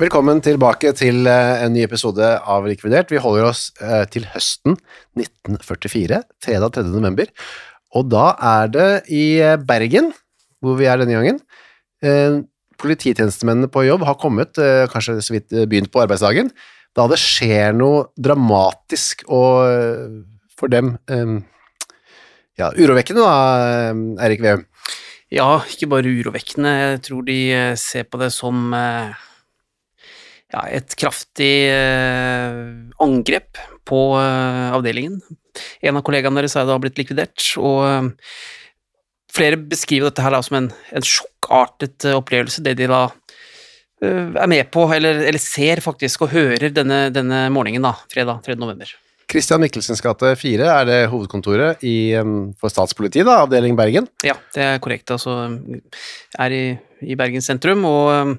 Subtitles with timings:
[0.00, 3.10] Velkommen tilbake til eh, en ny episode av Likvidert.
[3.12, 4.78] Vi holder oss eh, til høsten
[5.18, 6.84] 1944, fredag 3.
[6.88, 7.28] november.
[7.92, 10.08] Og da er det i eh, Bergen,
[10.64, 11.42] hvor vi er denne gangen.
[12.80, 14.56] Polititjenestemennene på jobb har kommet,
[14.88, 16.48] kanskje så vidt begynt på arbeidsdagen,
[16.96, 19.68] da det skjer noe dramatisk og
[20.56, 20.94] for dem
[22.56, 23.34] ja, urovekkende da,
[24.24, 24.64] Eirik Veum.
[25.28, 26.78] Ja, ikke bare urovekkende.
[26.86, 27.42] Jeg tror de
[27.80, 28.72] ser på det som
[30.50, 32.54] ja, et kraftig eh,
[33.02, 35.20] angrep på eh, avdelingen.
[35.82, 38.32] En av kollegaene deres er da blitt likvidert, og eh,
[39.34, 43.06] flere beskriver dette her da som en, en sjokkartet opplevelse, det de da
[44.00, 48.56] er med på, eller, eller, ser faktisk og hører denne, denne morgenen, da, fredag 3.
[48.56, 48.88] november.
[49.30, 52.16] Kristian Michelsens gate 4 er det hovedkontoret i,
[52.58, 54.08] for statspolitiet, da, avdeling Bergen?
[54.24, 55.12] Ja, det er korrekt.
[55.12, 55.36] Altså
[56.40, 56.62] er i,
[57.04, 58.32] i Bergen sentrum, og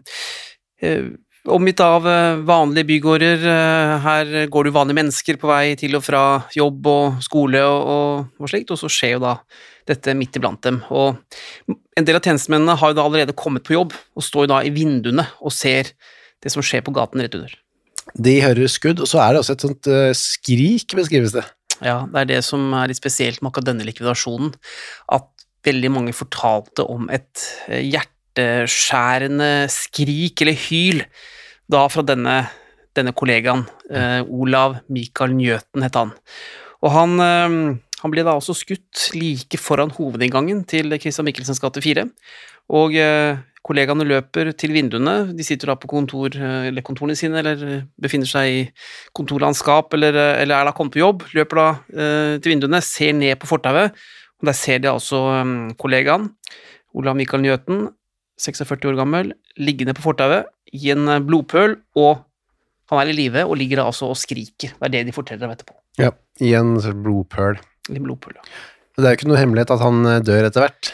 [0.82, 1.14] eh,
[1.50, 3.46] Omgitt av eh, vanlige bygårder.
[3.50, 7.88] Eh, her går det vanlige mennesker på vei til og fra jobb og skole og,
[7.96, 9.34] og, og slikt, og så skjer jo da
[9.90, 10.84] dette midt iblant dem.
[10.94, 11.18] Og
[11.98, 14.62] en del av tjenestemennene har jo da allerede kommet på jobb og står jo da
[14.62, 15.90] i vinduene og ser
[16.42, 17.58] det som skjer på gaten rett under.
[18.22, 21.44] De hører skudd, og så er det også et sånt uh, skrik, beskrives det.
[21.82, 24.54] Ja, det er det som er litt spesielt med akkurat denne likvidasjonen,
[25.14, 25.30] at
[25.66, 31.04] veldig mange fortalte om et hjerte hjerteskjærende skrik eller hyl
[31.72, 32.48] da fra denne,
[32.96, 33.66] denne kollegaen.
[33.90, 36.12] Eh, Olav Mikael Njøten het han.
[36.82, 41.82] Og han, eh, han, ble da også skutt like foran hovedinngangen til Christian Michelsens gate
[41.82, 42.10] 4.
[42.70, 47.40] Og eh, kollegaene løper til vinduene, de sitter da på kontor, eh, eller kontorene sine
[47.40, 48.66] eller befinner seg i
[49.14, 53.14] kontorlandskap eller, eh, eller er da kommet på jobb, løper da eh, til vinduene, ser
[53.14, 53.96] ned på fortauet,
[54.42, 55.22] og der ser de altså
[55.78, 56.32] kollegaen,
[56.98, 57.92] Olav Mikael Njøten,
[58.42, 62.24] 46 år gammel, liggende på fortauet i en eh, blodpøl, og
[62.92, 64.74] han er i live og ligger da altså og skriker.
[64.76, 65.78] Det er det de forteller dem etterpå.
[66.02, 66.12] Ja,
[66.44, 67.62] i en blodpøl.
[67.92, 68.46] I en blodpøl, ja.
[69.00, 70.92] Det er jo ikke noe hemmelighet at han eh, dør etter hvert.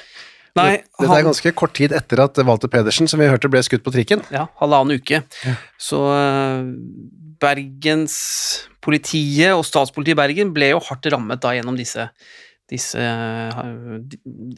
[0.58, 3.84] Nei, Dette er ganske kort tid etter at Walter Pedersen, som vi hørte, ble skutt
[3.86, 4.24] på trikken.
[4.34, 5.22] Ja, halvannen uke.
[5.22, 5.54] Ja.
[5.82, 6.66] Så uh,
[7.42, 8.18] Bergens
[8.82, 12.08] politiet og statspolitiet i Bergen ble jo hardt rammet da gjennom disse
[12.68, 13.00] disse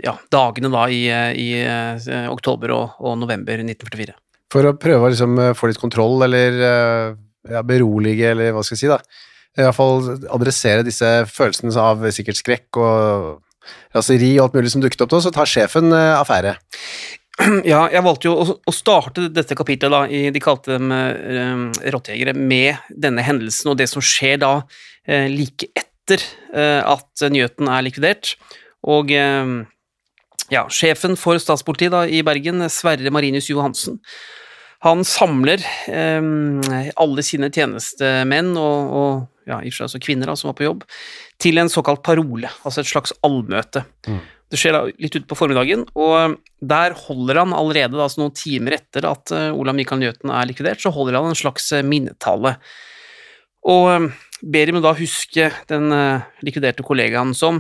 [0.02, 4.16] ja, dagene da i, i eh, oktober og, og, november 1944.
[4.50, 7.12] For å prøve å liksom eh, få litt kontroll, eller eh,
[7.54, 8.98] ja, berolige, eller hva skal jeg si, da.
[9.60, 13.30] I hvert fall adressere disse følelsene av sikkert skrekk og
[13.94, 16.56] raseri og alt mulig som dukket opp da, så tar sjefen affære.
[17.64, 20.92] Ja, jeg valgte jo å, starte dette kapitlet, da, i, de kalte dem
[21.94, 24.54] rottejegere, med denne hendelsen og det som skjer da
[25.08, 26.26] like etter etter
[26.58, 28.34] eh, at Njøten er likvidert.
[28.90, 29.54] Og eh,
[30.50, 34.00] ja, sjefen for statspolitiet da, i Bergen, Sverre Marinius Johansen,
[34.86, 35.60] han samler
[35.92, 36.30] eh,
[37.04, 40.60] alle sine tjenestemenn og, og ja, i og for seg også kvinner da, som var
[40.60, 40.86] på jobb,
[41.42, 43.84] til en såkalt parole, altså et slags allmøte.
[44.08, 44.22] Mm.
[44.50, 46.38] Det skjer da litt utpå formiddagen, og
[46.72, 50.82] der holder han allerede da, altså noen timer etter at Olav Mikael Njøten er likvidert,
[50.82, 52.56] så holder han en slags minnetale.
[53.68, 57.60] Og ber må da huske den uh, likviderte kollegaen som,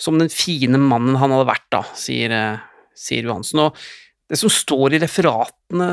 [0.00, 3.66] som, den fine mannen han hadde vært, da, sier, uh, sier Johansen.
[3.66, 3.76] Og
[4.32, 5.90] det som står i referatene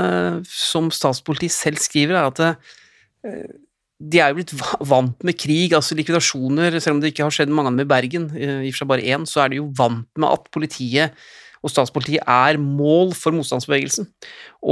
[0.48, 3.60] som statspolitiet selv skriver, er at
[4.02, 4.54] de er jo blitt
[4.88, 7.92] vant med krig, altså likvidasjoner, selv om det ikke har skjedd mange av dem i
[7.92, 11.20] Bergen, i og for seg bare én, så er de jo vant med at politiet
[11.62, 14.08] og statspolitiet er mål for motstandsbevegelsen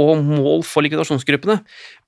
[0.02, 1.60] og mål for likvidasjonsgruppene.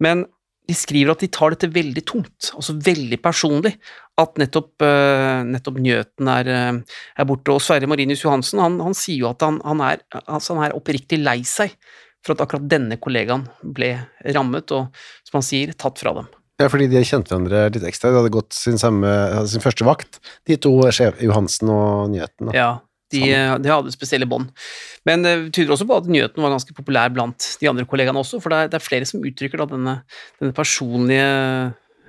[0.02, 0.26] Men
[0.68, 3.76] de skriver at de tar dette veldig tungt, altså veldig personlig.
[4.20, 7.48] at nettopp, eh, nettopp Njøten er, eh, er borte.
[7.48, 10.76] Og Sverre Marinius Johansen han, han sier jo at han, han, er, altså han er
[10.76, 11.72] oppriktig lei seg
[12.22, 13.94] for at akkurat denne kollegaen ble
[14.36, 14.92] rammet og,
[15.24, 16.28] som han sier, tatt fra dem.
[16.60, 18.12] Ja, fordi de kjente hverandre litt ekstra.
[18.12, 19.08] De hadde gått sin, samme,
[19.48, 22.50] sin første vakt, de to sjef, Johansen og Njøten.
[22.50, 22.54] da.
[22.54, 22.70] Ja,
[23.12, 23.22] de,
[23.62, 24.50] de hadde spesielle bånd.
[25.08, 28.40] Men det tyder også på at nyheten var ganske populær blant de andre kollegaene også,
[28.42, 29.96] for det er, det er flere som uttrykker da denne,
[30.40, 31.32] denne personlige,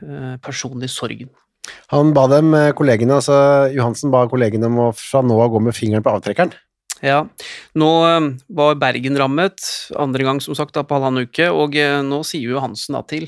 [0.03, 1.31] eh, personlige sorgen.
[1.93, 5.63] Han ba dem, eh, kollegene, altså Johansen ba kollegene om å fra nå av gå
[5.63, 6.55] med fingeren på avtrekkeren.
[7.03, 7.25] Ja,
[7.75, 9.59] nå eh, var Bergen rammet,
[9.99, 13.03] andre gang som sagt da på halvannen uke, og eh, nå sier jo Johansen da
[13.07, 13.27] til,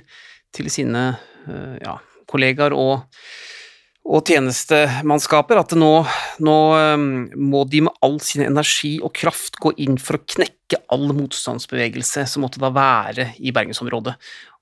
[0.55, 1.07] til sine
[1.49, 1.97] eh, ja,
[2.31, 3.03] kollegaer og,
[4.05, 5.91] og tjenestemannskaper at nå,
[6.45, 7.05] nå eh,
[7.41, 12.27] må de med all sin energi og kraft gå inn for å knekke all motstandsbevegelse
[12.29, 14.13] som måtte da være i bergensområdet.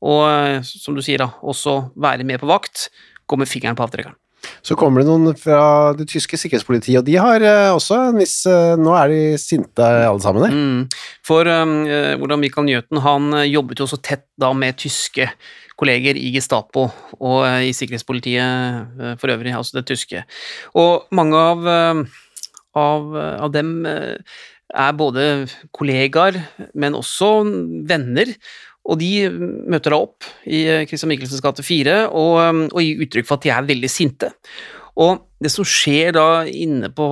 [0.08, 2.88] Og eh, som du sier da, også være med på vakt,
[3.28, 4.20] gå med fingeren på avtrekkeren.
[4.64, 8.42] Så kommer det noen fra det tyske sikkerhetspolitiet, og de har eh, også en viss
[8.50, 10.56] eh, Nå er de sinte alle sammen der.
[10.56, 11.04] Mm.
[11.26, 15.30] For eh, hvordan Michael Njøten han eh, jobbet jo også tett da med tyske
[15.80, 16.88] kolleger i Gestapo
[17.20, 20.24] og eh, i sikkerhetspolitiet eh, for øvrig, altså det tyske.
[20.80, 22.04] Og mange av, eh,
[22.80, 23.16] av,
[23.48, 24.36] av dem eh,
[24.74, 25.26] er både
[25.76, 26.40] kollegaer,
[26.74, 27.36] men også
[27.90, 28.34] venner.
[28.84, 33.04] Og de møter da opp i eh, Christian Michelsens gate 4 og, eh, og gir
[33.06, 34.34] uttrykk for at de er veldig sinte.
[35.00, 37.06] Og det som skjer da inne på,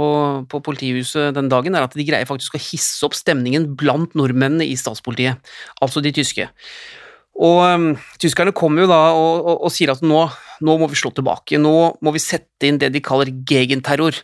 [0.51, 4.67] på politihuset den dagen, er at de greier faktisk å hisse opp stemningen blant nordmennene
[4.69, 5.41] i statspolitiet,
[5.81, 6.45] altså de tyske.
[7.41, 7.87] Og um,
[8.21, 10.21] tyskerne kommer jo da og, og, og sier at nå,
[10.61, 14.19] nå må vi slå tilbake, nå må vi sette inn det de kaller gegenterror,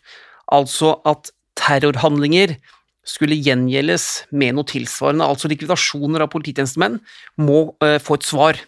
[0.54, 2.58] altså at terrorhandlinger
[3.08, 7.00] skulle gjengjeldes med noe tilsvarende, altså likvidasjoner av polititjenestemenn,
[7.40, 8.62] må eh, få et svar.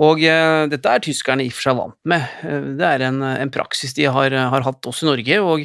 [0.00, 2.26] Og eh, dette er tyskerne i og for seg vant med.
[2.46, 5.64] Eh, det er en, en praksis de har, har hatt også i Norge, og,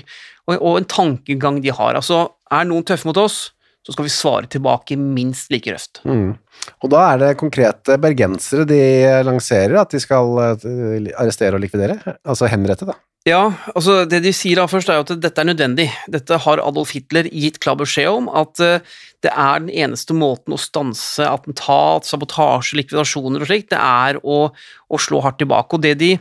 [0.50, 2.00] og, og en tankegang de har.
[2.02, 3.46] Altså, er noen tøffe mot oss,
[3.86, 6.02] så skal vi svare tilbake minst like røft.
[6.10, 6.34] Mm.
[6.82, 8.80] Og da er det konkrete bergensere de
[9.28, 12.98] lanserer at de skal arrestere og likvidere, altså henrette da.
[13.26, 15.88] Ja, altså det de sier da først er jo at dette er nødvendig.
[16.14, 18.86] Dette har Adolf Hitler gitt klar beskjed om, at eh,
[19.26, 24.38] det er den eneste måten å stanse attentat, sabotasje, likvidasjoner og slikt, det er å,
[24.54, 25.74] å slå hardt tilbake.
[25.74, 26.12] Og det de,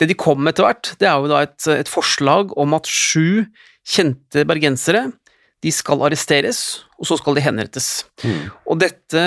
[0.00, 2.88] det de kom med etter hvert, det er jo da et, et forslag om at
[2.88, 3.44] sju
[3.86, 5.10] kjente bergensere
[5.64, 8.06] de skal arresteres, og så skal de henrettes.
[8.64, 9.22] Og dette,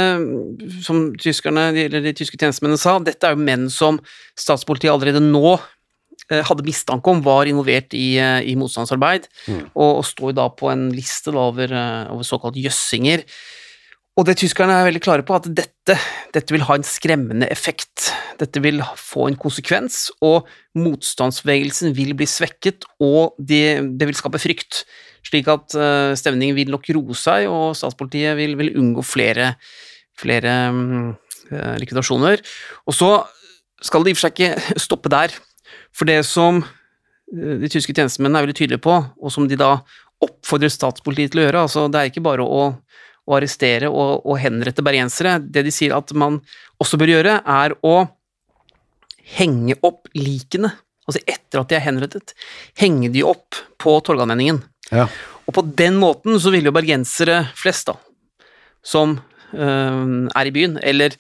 [0.82, 4.02] som tyskerne, eller de tyske tjenestemennene sa, dette er jo menn som
[4.40, 5.60] statspolitiet allerede nå
[6.30, 9.26] hadde mistanke om var involvert i, eh, i motstandsarbeid,
[9.74, 13.26] og, og står da på en liste da over, eh, over såkalt jøssinger.
[14.20, 15.96] Og det tyskerne er veldig klare på, at dette,
[16.36, 18.10] dette vil ha en skremmende effekt.
[18.42, 24.42] Dette vil få en konsekvens, og motstandsbevegelsen vil bli svekket, og det, det vil skape
[24.44, 24.84] frykt.
[25.24, 29.54] Slik at uh, stemningen vil nok roe seg, og statspolitiet vil, vil unngå flere,
[30.20, 31.10] flere mm,
[31.54, 32.44] eh, likvidasjoner.
[32.92, 33.14] Og så
[33.86, 35.36] skal det i og for seg ikke stoppe der,
[35.96, 39.78] for det som eh, de tyske tjenestemennene er veldig tydelige på, og som de da
[40.20, 42.70] oppfordrer statspolitiet til å gjøre, altså det er ikke bare å
[43.30, 45.38] å arrestere og, og henrette bergensere.
[45.40, 46.40] Det de sier at man
[46.82, 47.96] også bør gjøre, er å
[49.38, 50.74] henge opp likene.
[51.10, 52.34] Altså etter at de er henrettet,
[52.80, 54.62] henge de opp på Torgallmenningen.
[54.94, 55.08] Ja.
[55.46, 57.98] Og på den måten så vil jo bergensere flest, da,
[58.86, 59.18] som
[59.54, 61.16] øh, er i byen, eller,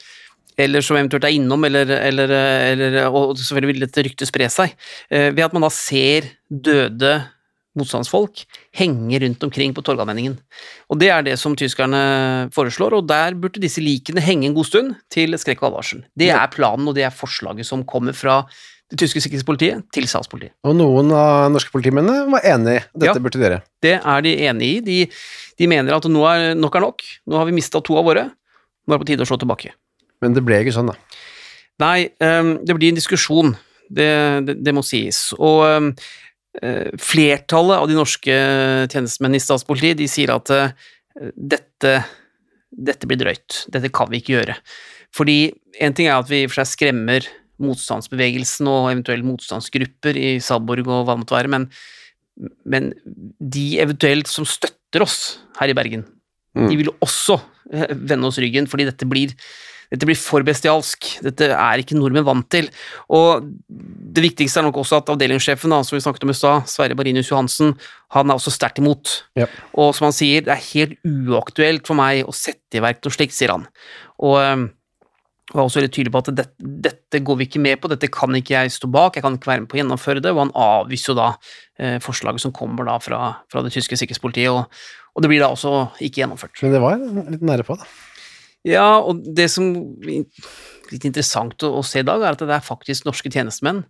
[0.59, 2.31] eller som eventuelt er innom, eller, eller,
[2.73, 4.73] eller Og selvfølgelig vil dette ryktet spre seg,
[5.11, 7.13] øh, ved at man da ser døde
[7.79, 8.41] motstandsfolk
[8.75, 10.35] henge rundt omkring på Torgallmenningen.
[10.89, 14.67] Og det er det som tyskerne foreslår, og der burde disse likene henge en god
[14.67, 16.03] stund til skrekk og advarsel.
[16.17, 18.41] Det er planen, og det er forslaget som kommer fra
[18.89, 20.55] det tyske sikkerhetspolitiet til statspolitiet.
[20.65, 23.21] Og noen av norske politimennene var enig i dette Ja.
[23.21, 23.61] burde dere?
[23.85, 24.79] Det er de enig i.
[24.81, 24.97] De,
[25.61, 27.05] de mener at nå er nok er nok.
[27.29, 28.25] Nå har vi mista to av våre.
[28.87, 29.75] Nå er det på tide å slå tilbake.
[30.23, 30.97] Men det ble ikke sånn da.
[31.79, 33.53] Nei, ehm, det blir en diskusjon.
[33.89, 34.09] Det,
[34.45, 35.29] det, det må sies.
[35.39, 35.89] Og ehm,
[36.61, 38.35] eh, flertallet av de norske
[38.91, 40.75] tjenestemennene i statspolitiet de sier at eh,
[41.33, 41.93] dette,
[42.69, 43.63] dette blir drøyt.
[43.71, 44.57] Dette kan vi ikke gjøre.
[45.15, 45.39] Fordi
[45.81, 47.25] en ting er at vi i og for seg skremmer
[47.59, 51.65] motstandsbevegelsen og eventuelle motstandsgrupper i Salborg og hva det måtte være, men,
[52.63, 52.93] men
[53.39, 55.17] de eventuelt som støtter oss
[55.59, 56.05] her i Bergen,
[56.57, 56.65] Mm.
[56.65, 57.35] de vil også
[57.71, 59.35] eh, vende oss ryggen, fordi dette blir
[59.89, 61.07] dette blir for bestialsk.
[61.25, 62.69] Dette er ikke nordmenn vant til.
[63.15, 66.97] Og det viktigste er nok også at avdelingssjefen, som vi snakket om i stad, Sverre
[66.97, 67.73] Barinius Johansen,
[68.13, 69.23] han er også sterkt imot.
[69.39, 69.49] Ja.
[69.73, 73.17] Og som han sier, det er helt uaktuelt for meg å sette i verk noe
[73.17, 73.65] slikt, sier han.
[74.21, 74.69] Og,
[75.49, 78.35] var også veldig tydelig på at dette, dette går vi ikke med på, dette kan
[78.37, 80.51] ikke jeg stå bak, jeg kan ikke være med på å gjennomføre det, og han
[80.53, 81.29] avviser jo da
[81.81, 84.69] eh, forslaget som kommer da fra, fra det tyske sikkerhetspolitiet, og,
[85.15, 85.73] og, det blir da også
[86.05, 86.61] ikke gjennomført.
[86.61, 87.89] Men det var litt nære på, da.
[88.67, 89.71] Ja, og det som
[90.03, 90.25] er
[90.91, 93.83] litt interessant å, å se i dag, er at det er faktisk norske tjenestemenn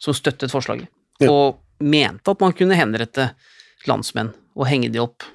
[0.00, 0.88] som støttet forslaget,
[1.20, 1.30] ja.
[1.30, 3.30] og mente at man kunne henrette
[3.88, 5.26] landsmenn og henge de opp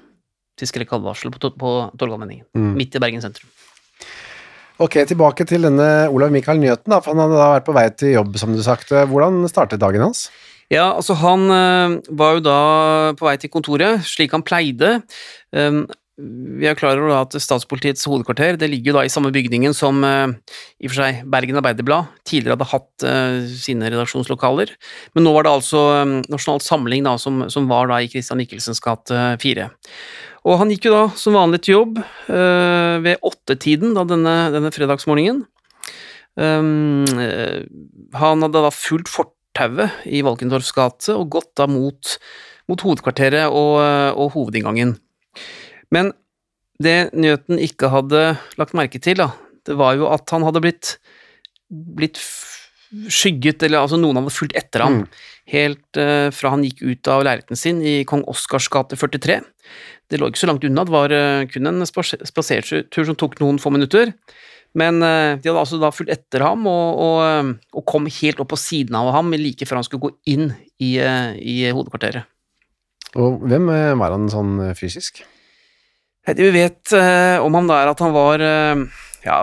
[0.56, 2.72] til skrekkadvarsel på, på Torgallmenningen, mm.
[2.76, 3.52] midt i Bergen sentrum.
[4.82, 7.86] Ok, tilbake til denne Olav Mikael Njøten, da, for han hadde da vært på vei
[7.96, 9.06] til jobb, som du sagte.
[9.08, 10.26] Hvordan startet dagen hans?
[10.72, 12.58] Ja, altså han øh, var jo da
[13.16, 14.98] på vei til kontoret, slik han pleide.
[15.54, 19.74] Um, vi er klar over at Statspolitiets hovedkvarter det ligger jo da i samme bygningen
[19.76, 20.32] som uh,
[20.80, 24.72] i og for seg Bergen Arbeiderblad tidligere hadde hatt uh, sine redaksjonslokaler,
[25.12, 28.40] men nå var det altså um, Nasjonal Samling da, som, som, var da i Christian
[28.40, 29.68] Michelsens gate 4.
[30.48, 31.98] Og han gikk jo da som vanlig til jobb
[33.02, 35.40] ved åttetiden da denne, denne fredagsmorgenen.
[36.38, 42.14] Han hadde da fulgt fortauet i Valkendorfs gate og gått da mot,
[42.70, 43.82] mot hovedkvarteret og,
[44.14, 44.94] og, hovedinngangen.
[45.94, 46.12] Men
[46.82, 48.22] det Newton ikke hadde
[48.60, 49.30] lagt merke til, da,
[49.66, 50.96] det var jo at han hadde blitt,
[51.70, 52.20] blitt
[53.12, 55.30] skygget, eller altså noen hadde fulgt etter ham, mm.
[55.52, 59.40] helt uh, fra han gikk ut av leiligheten sin i Kong Oscars gate 43.
[60.06, 63.60] Det lå ikke så langt unna, det var uh, kun en spasertur som tok noen
[63.62, 64.14] få minutter.
[64.76, 68.52] Men uh, de hadde altså da fulgt etter ham og, og, og, kom helt opp
[68.52, 72.28] på siden av ham like før han skulle gå inn i, i hovedkvarteret.
[73.16, 75.22] Og hvem var han sånn fysisk?
[76.26, 76.92] Det vi vet
[77.38, 78.42] om ham, da er at han var
[79.26, 79.38] ja,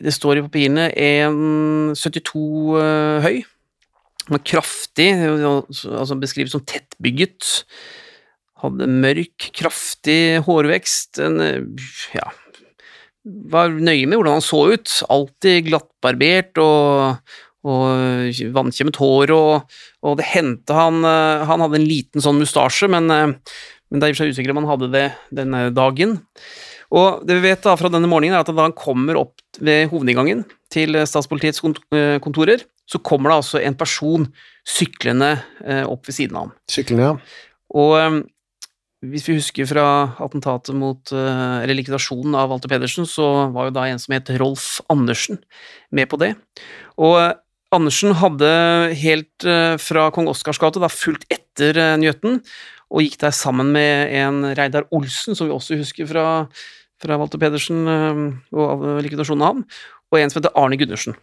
[0.00, 2.42] det står i papirene 1,72
[2.76, 3.40] uh, høy.
[4.28, 7.64] Han var kraftig, altså beskrives som tettbygget.
[8.62, 11.18] Hadde mørk, kraftig hårvekst.
[11.24, 11.40] En,
[12.14, 12.28] ja,
[13.50, 14.92] var nøye med hvordan han så ut.
[15.10, 17.32] Alltid glattbarbert og,
[17.66, 23.10] og vannkjemmet hår, og, og, det hendte han Han hadde en liten sånn mustasje, men,
[23.90, 26.18] men det er i og for seg usikkert om han hadde det denne dagen.
[26.94, 29.90] Og det vi vet da fra denne morgenen, er at da han kommer opp ved
[29.92, 30.42] hovedinngangen
[30.74, 31.62] til statspolitiets
[31.94, 34.26] eh, kontorer, så kommer det altså en person
[34.66, 36.56] syklende eh, opp ved siden av ham.
[36.70, 37.50] Syklende, ja.
[37.78, 38.18] Og eh,
[39.10, 39.84] hvis vi husker fra
[40.20, 44.82] attentatet mot Eller likvidasjonen av Walter Pedersen, så var jo da en som het Rolf
[44.92, 45.38] Andersen
[45.88, 46.34] med på det.
[47.00, 47.16] Og
[47.72, 48.50] Andersen hadde
[49.00, 49.46] helt
[49.80, 52.42] fra kong Oscars gate da fulgt etter Njøten,
[52.90, 56.26] og gikk der sammen med en Reidar Olsen, som vi også husker fra
[57.00, 58.22] fra Walter Pedersen eh,
[58.56, 59.66] og likvidasjonen av ham,
[60.10, 61.16] og en som heter Arne Gundersen.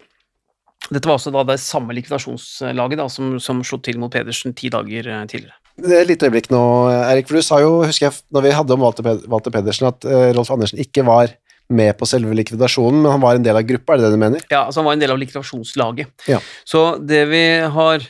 [0.88, 4.72] Dette var også da det samme likvidasjonslaget da, som, som slo til mot Pedersen ti
[4.74, 5.58] dager eh, tidligere.
[5.78, 8.54] Det er et lite øyeblikk nå, Erik, for du sa jo, husker jeg, når vi
[8.58, 11.36] hadde om Walter Pedersen, at uh, Rolf Andersen ikke var
[11.68, 14.22] med på selve likvidasjonen, men han var en del av gruppa, er det det du
[14.22, 14.44] mener?
[14.48, 16.28] Ja, altså han var en del av likvidasjonslaget.
[16.32, 16.40] Ja.
[16.68, 17.42] Så det vi
[17.74, 18.06] har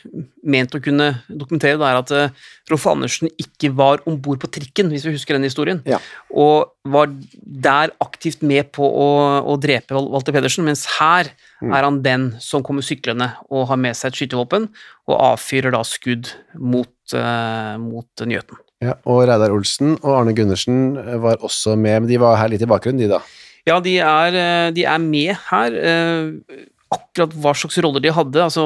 [0.47, 4.51] ment å kunne dokumentere, det er at uh, Rolf Andersen ikke var om bord på
[4.59, 5.97] trikken, hvis vi husker den historien, ja.
[6.29, 7.09] og var
[7.41, 9.09] der aktivt med på å,
[9.41, 11.31] å drepe Walter Pedersen, mens her
[11.63, 11.73] mm.
[11.73, 14.69] er han den som kommer syklende og har med seg et skytevåpen,
[15.09, 18.61] og avfyrer da skudd mot, uh, mot Njøten.
[18.85, 22.61] Ja, og Reidar Olsen og Arne Gundersen var også med, men de var her litt
[22.61, 23.23] i bakgrunnen, de da?
[23.67, 25.75] Ja, de er, eh, de er med her.
[25.75, 28.63] Eh, akkurat hva slags roller de hadde, altså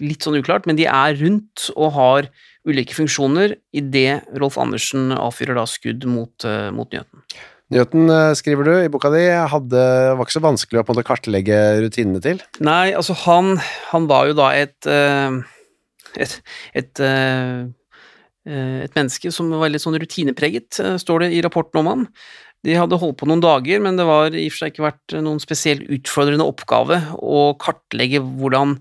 [0.00, 2.30] litt sånn uklart, men de er rundt og har
[2.64, 7.20] ulike funksjoner idet Rolf Andersen avfyrer da skudd mot, uh, mot Njøten.
[7.72, 9.82] Njøten, skriver du i boka di, hadde,
[10.16, 12.40] var ikke så vanskelig å på en måte kartlegge rutinene til?
[12.64, 13.60] Nei, altså han,
[13.92, 14.88] han var jo da et,
[16.16, 16.36] et,
[16.80, 22.08] et, et menneske som var litt sånn rutinepreget, står det i rapporten om han.
[22.66, 25.16] De hadde holdt på noen dager, men det var i og for seg ikke vært
[25.24, 28.76] noen spesielt utfordrende oppgave å kartlegge hvordan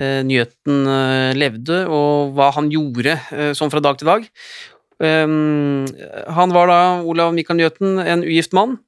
[0.00, 4.28] eh, Njøten eh, levde, og hva han gjorde eh, sånn fra dag til dag.
[4.98, 5.84] Um,
[6.34, 8.80] han var da, Olav Mikael Njøten, en ugift mann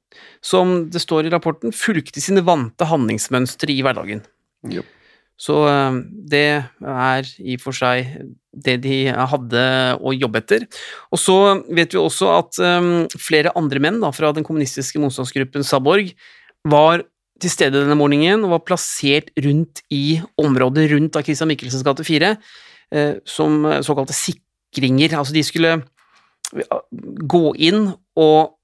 [0.43, 4.25] som det står i rapporten, fulgte sine vante handlingsmønstre i hverdagen.
[4.73, 4.83] Jo.
[5.41, 5.99] Så eh,
[6.31, 8.11] det er i og for seg
[8.51, 9.63] det de hadde
[10.03, 10.67] å jobbe etter.
[11.09, 11.37] Og så
[11.71, 16.11] vet vi også at um, flere andre menn da, fra den kommunistiske motstandsgruppen Saborg
[16.67, 17.05] var
[17.41, 22.05] til stede denne morgenen og var plassert rundt i området rundt av Christian Michelsens gate
[22.05, 25.15] 4 uh, som såkalte sikringer.
[25.15, 25.77] Altså de skulle
[27.31, 27.85] gå inn
[28.19, 28.57] og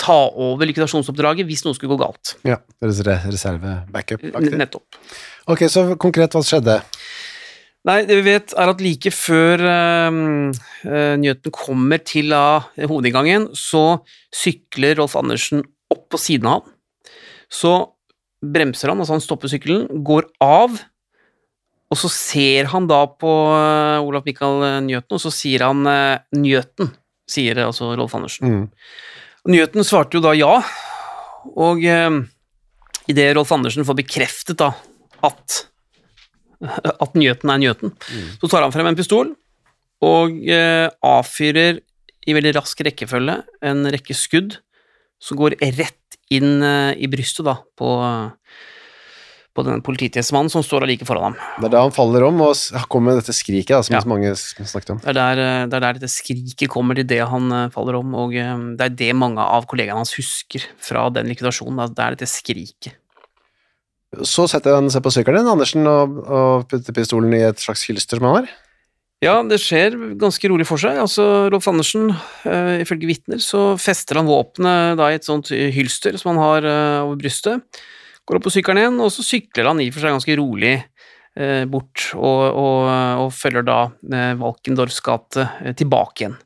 [0.00, 2.36] ta over likvidasjonsoppdraget hvis noe skulle gå galt.
[2.46, 4.22] Ja, reserve, backup.
[4.54, 4.86] Nettopp.
[5.50, 6.78] Ok, så konkret, hva skjedde?
[7.84, 10.14] Nei, det vi vet er at like før uh,
[10.88, 14.00] uh, Njøten kommer til av hovedinngangen, så
[14.32, 15.60] sykler Rolf Andersen
[15.92, 16.72] opp på siden av ham.
[17.52, 17.74] Så
[18.44, 20.76] bremser han, altså han stopper sykkelen, går av,
[21.92, 26.22] og så ser han da på eh, Olaf Mikael Njøten, og så sier han eh,
[26.36, 26.90] Njøten,
[27.30, 28.50] sier altså Rolf Andersen.
[28.50, 28.64] Mm.
[29.54, 30.56] Njøten svarte jo da ja,
[31.54, 32.18] og eh,
[33.12, 34.72] idet Rolf Andersen får bekreftet da
[35.24, 35.62] at,
[36.94, 37.94] at Njøten er Njøten,
[38.40, 39.32] så tar han frem en pistol
[40.04, 41.80] og eh, avfyrer
[42.28, 43.38] i veldig rask rekkefølge
[43.68, 44.58] en rekke skudd
[45.22, 47.88] som går rett inn eh, i brystet da på,
[49.54, 51.36] på den polititjenestemannen som står like foran ham.
[51.60, 52.56] Det er da han faller om og
[52.90, 54.02] kommer med dette skriket da, som Ja.
[54.10, 54.98] mange snakket om.
[55.04, 58.00] Det er der, eh, det er der dette skriket kommer til det han eh, faller
[58.00, 61.76] om, og eh, det er det mange av kollegaene hans husker fra den likvidasjonen.
[61.84, 61.86] da.
[61.92, 62.96] Det er dette skriket.
[64.22, 67.84] Så setter han seg på sykkelen din, Andersen, og, og putter pistolen i et slags
[67.88, 68.52] hylster som han har.
[69.24, 70.98] Ja, det skjer ganske rolig for seg.
[71.00, 72.10] Altså, Rolf Andersen,
[72.44, 77.04] uh, ifølge vitner, så fester han våpenet i et sånt hylster som han har uh,
[77.06, 77.62] over brystet.
[78.24, 80.74] Går opp på sykkelen igjen, og så sykler han i og for seg ganske rolig
[80.80, 82.90] uh, bort, og, og,
[83.24, 83.78] og følger da
[84.40, 86.36] Valkendorfs gate tilbake igjen.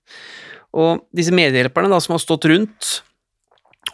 [0.79, 2.99] Og disse medhjelperne da, som har stått rundt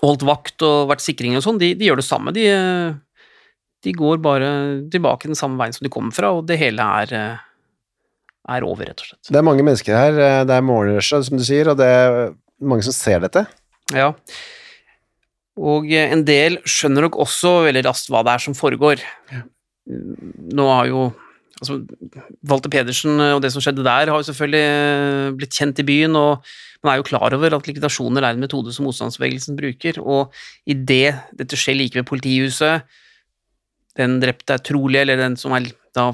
[0.02, 2.35] og holdt vakt og vært sikring og sånn, de, de gjør det samme.
[2.35, 2.49] De,
[3.85, 4.49] de går bare
[4.93, 7.45] tilbake den samme veien som de kommer fra, og det hele er, eh,
[8.57, 9.31] er over, rett og slett.
[9.31, 12.35] Det er mange mennesker her, eh, det er morgenrushet, som du sier, og det er
[12.61, 13.47] mange som ser dette.
[13.93, 14.12] Ja.
[15.61, 19.05] Og eh, en del skjønner nok også veldig raskt hva det er som foregår.
[19.85, 21.05] Nå har jo
[21.61, 21.79] altså,
[22.49, 26.41] Walter Pedersen og det som skjedde der, har jo selvfølgelig blitt kjent i byen, og
[26.85, 30.33] man er jo klar over at likvidasjoner er en metode som motstandsbevegelsen bruker, og
[30.67, 32.88] idet dette skjer like ved politihuset,
[33.98, 36.08] den drepte er trolig, eller den som er da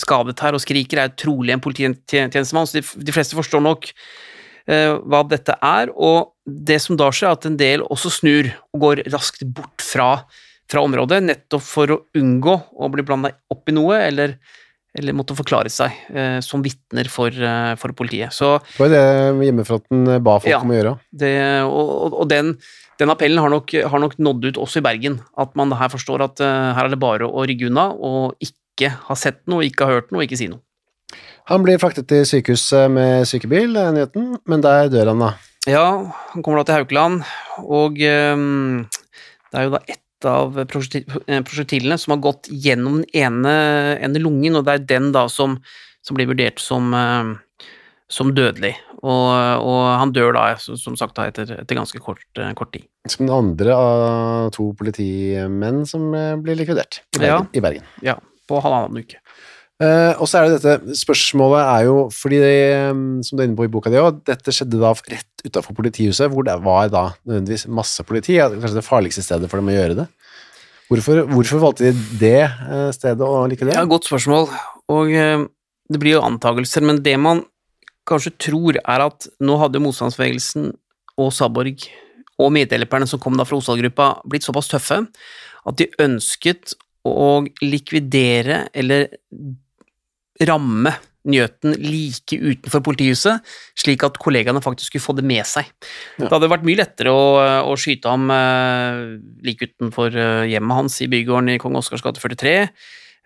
[0.00, 3.90] skadet her og skriker, er trolig en polititjenestemann, så de, de fleste forstår nok
[4.70, 8.48] uh, hva dette er, og det som da skjer, er at en del også snur
[8.72, 10.08] og går raskt bort fra,
[10.72, 14.38] fra området, nettopp for å unngå å bli blanda opp i noe, eller,
[14.96, 18.32] eller måtte forklare seg eh, som vitner for, eh, for politiet.
[18.32, 20.62] Så Det var jo det hjemmefronten ba folk Ja.
[20.64, 20.96] om å gjøre.
[21.12, 21.34] det,
[21.68, 22.54] og, og, og den,
[23.00, 26.26] den appellen har nok, har nok nådd ut også i Bergen, at man her forstår
[26.26, 29.88] at eh, her er det bare å rygge unna, og ikke ha sett noe, ikke
[29.88, 30.62] ha hørt noe, ikke si noe.
[31.50, 35.32] Han blir fraktet til sykehuset med sykebil, nyheten, men der dør han da.
[35.68, 35.86] Ja,
[36.32, 37.26] han kommer da til Haukeland,
[37.62, 38.84] og um,
[39.50, 43.54] det er jo da ett av eh, prosjektilene som har gått gjennom den ene,
[44.02, 45.58] ene lungen, og det er den da som,
[46.02, 47.32] som blir vurdert som, eh,
[48.12, 48.74] som dødelig.
[49.02, 49.28] Og,
[49.66, 52.86] og han dør da, som sagt, da, etter, etter ganske kort, eh, kort tid.
[53.10, 57.48] Som den andre av to politimenn som eh, blir likvidert i Bergen.
[57.48, 57.58] Ja.
[57.58, 57.88] I Bergen.
[58.04, 59.18] Ja, på halvannen uke.
[59.82, 62.92] Eh, og så er det dette spørsmålet er jo, fordi det, eh,
[63.26, 66.30] som du er inne på i boka di også, dette skjedde da rett utenfor politihuset,
[66.30, 69.98] hvor det var da nødvendigvis masse politi, kanskje det farligste stedet for dem å gjøre
[70.04, 70.10] det.
[70.92, 73.72] Hvorfor, hvorfor valgte de det stedet å det?
[73.72, 74.50] Ja, godt spørsmål.
[74.92, 77.40] Og det blir jo antakelser, men det man
[78.08, 80.72] kanskje tror, er at nå hadde motstandsbevegelsen
[81.20, 81.86] og Saborg
[82.40, 86.74] og medhjelperne som kom da fra Osdal-gruppa, blitt såpass tøffe at de ønsket
[87.06, 89.10] å likvidere eller
[90.48, 93.44] ramme Njøten like utenfor politihuset,
[93.78, 95.68] slik at kollegaene faktisk skulle få det med seg.
[96.16, 96.24] Ja.
[96.24, 97.28] Det hadde vært mye lettere å,
[97.70, 102.18] å skyte ham eh, like utenfor eh, hjemmet hans i bygården i Kong Oscars gate
[102.18, 102.56] 43,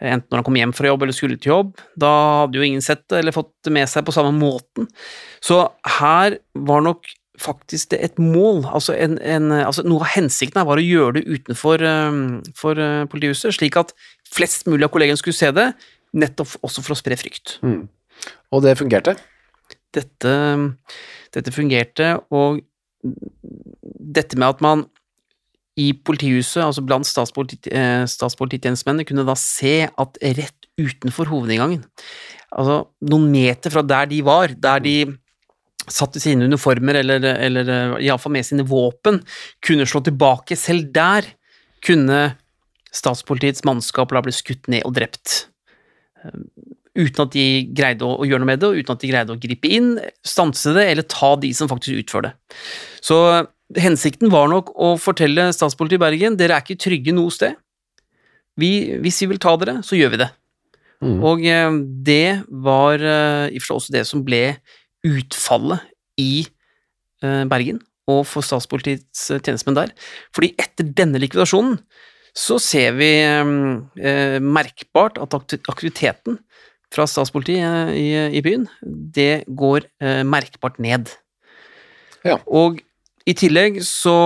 [0.03, 1.77] enten når han kom hjem fra jobb eller skulle til jobb.
[1.99, 2.11] Da
[2.43, 4.89] hadde jo ingen sett det eller fått det med seg på samme måten.
[5.45, 5.63] Så
[5.99, 7.09] her var nok
[7.41, 8.65] faktisk det et mål.
[8.69, 12.21] Altså, en, en, altså noe av hensikten her var å gjøre det utenfor eh,
[12.57, 13.93] for eh, politihuset, slik at
[14.33, 15.71] flest mulig av kollegene skulle se det,
[16.17, 17.59] nettopp også for å spre frykt.
[17.67, 17.85] Mm.
[18.57, 19.17] Og det fungerte.
[19.97, 20.33] Dette,
[21.33, 22.61] dette fungerte, og
[23.05, 24.87] dette med at man
[25.77, 31.83] i politihuset, altså blant statspoliti, eh, statspolititjenestemennene, kunne da se at rett utenfor hovedinngangen,
[32.57, 34.97] altså noen meter fra der de var, der de
[35.87, 39.21] satt i sine uniformer, eller, eller eh, iallfall med sine våpen,
[39.65, 40.57] kunne slå tilbake.
[40.59, 41.29] Selv der
[41.85, 42.23] kunne
[42.97, 45.45] statspolitiets mannskap la bli skutt ned og drept.
[46.25, 46.41] Eh,
[46.97, 47.43] Uten at de
[47.77, 49.91] greide å, gjøre noe med det, og uten at de greide å gripe inn,
[50.25, 52.61] stanse det, eller ta de som faktisk utfører det.
[53.05, 53.19] Så
[53.75, 57.57] hensikten var nok å fortelle statspolitiet i Bergen dere er ikke trygge noe sted.
[58.57, 58.71] Vi,
[59.03, 60.31] hvis vi vil ta dere, så gjør vi det.
[61.05, 61.19] Mm.
[61.29, 64.43] Og eh, det var eh, i og for seg også det som ble
[65.07, 65.85] utfallet
[66.23, 69.93] i eh, Bergen og for statspolitiets tjenestemenn der.
[70.35, 71.81] Fordi etter denne likvidasjonen
[72.37, 76.39] så ser vi eh, merkbart at aktiviteten
[76.95, 81.11] fra statspolitiet i, i byen, det går eh, merkbart ned.
[82.27, 82.39] Ja.
[82.47, 82.81] Og
[83.27, 84.17] i tillegg så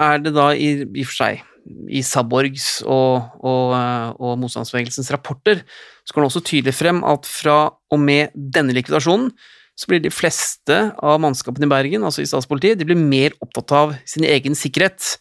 [0.00, 1.42] er det da i, i og for seg
[1.88, 3.72] i Saborgs og, og,
[4.20, 5.62] og motstandsbevegelsens rapporter,
[6.04, 9.30] så går det også tydelig frem at fra og med denne likvidasjonen
[9.74, 13.74] så blir de fleste av mannskapene i Bergen, altså i statspolitiet, de blir mer opptatt
[13.74, 15.16] av sin egen sikkerhet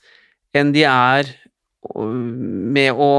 [0.54, 1.32] enn de er
[1.96, 2.12] øh,
[2.76, 3.10] med å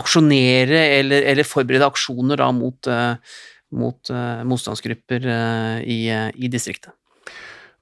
[0.00, 3.14] aksjonere eller, eller forberede aksjoner da mot, uh,
[3.76, 5.28] mot uh, motstandsgrupper
[5.84, 6.96] i, i, distriktet.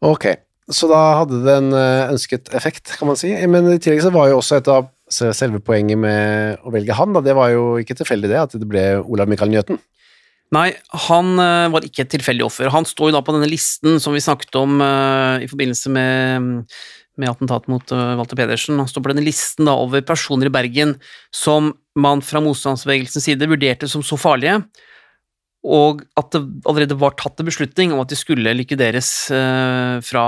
[0.03, 0.27] Ok,
[0.71, 3.33] så da hadde det en ønsket effekt, kan man si.
[3.51, 7.15] Men i tillegg så var jo også et av selve poenget med å velge han,
[7.17, 9.81] da, det var jo ikke tilfeldig det, at det ble Olav Mikael Njøten.
[10.55, 10.69] Nei,
[11.07, 11.35] han
[11.71, 12.71] var ikke et tilfeldig offer.
[12.75, 16.75] Han står jo da på denne listen som vi snakket om i forbindelse med
[17.21, 18.79] med attentat mot Walter Pedersen.
[18.81, 20.97] Han står på denne listen da, over personer i Bergen
[21.35, 24.61] som man fra motstandsbevegelsens side vurderte som så farlige,
[25.61, 30.25] og at det allerede var tatt en beslutning om at de skulle likvideres uh, fra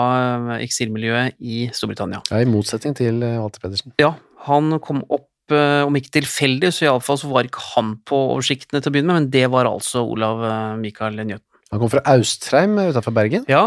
[0.61, 2.21] eksilmiljøet i Storbritannia.
[2.29, 3.95] Ja, I motsetning til uh, Walter Pedersen.
[4.03, 4.15] Ja,
[4.49, 8.89] han kom opp om ikke tilfeldig, så iallfall så var ikke han på oversiktene til
[8.89, 10.41] å begynne med, men det var altså Olav
[10.81, 11.45] Mikael Njøten.
[11.75, 13.45] Han kom fra Austreim utenfor Bergen?
[13.51, 13.67] Ja,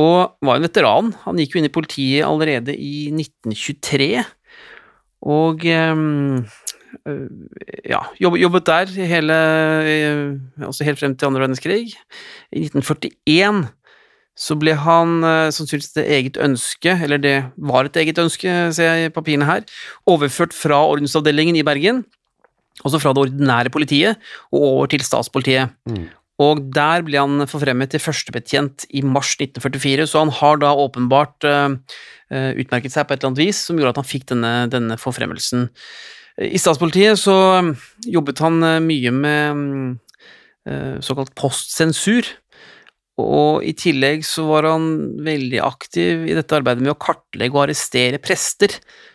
[0.00, 1.12] og var en veteran.
[1.22, 4.24] Han gikk jo inn i politiet allerede i 1923,
[5.24, 6.42] og um,
[7.88, 9.38] ja, jobbet der hele,
[10.64, 11.94] også helt frem til andre verdenskrig.
[12.52, 13.64] I 1941
[14.34, 15.20] så ble han
[15.54, 19.62] sannsynligvis det eget ønske, eller det var et eget ønske, ser jeg i papirene her,
[20.10, 22.02] overført fra ordensavdelingen i Bergen,
[22.82, 24.18] altså fra det ordinære politiet,
[24.50, 25.70] og over til statspolitiet.
[25.86, 26.08] Mm.
[26.42, 31.46] Og der ble han forfremmet til førstebetjent i mars 1944, så han har da åpenbart
[31.46, 31.76] uh,
[32.58, 35.68] utmerket seg på et eller annet vis som gjorde at han fikk denne, denne forfremmelsen.
[36.42, 37.36] I statspolitiet så
[38.10, 39.60] jobbet han mye med
[40.66, 42.26] uh, såkalt postsensur,
[43.22, 44.88] og i tillegg så var han
[45.22, 48.74] veldig aktiv i dette arbeidet med å kartlegge og arrestere prester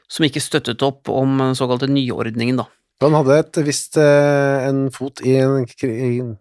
[0.10, 2.70] som ikke støttet opp om den såkalte nyordningen, da.
[3.04, 6.36] Han hadde et visst uh, en fot i en